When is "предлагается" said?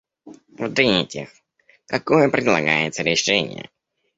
2.29-3.03